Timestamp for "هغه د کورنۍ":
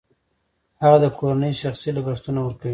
0.81-1.51